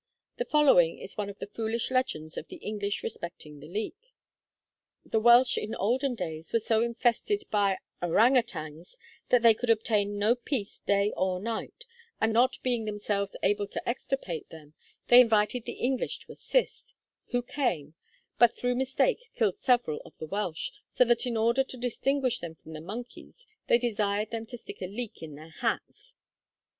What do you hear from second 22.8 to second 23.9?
monkeys they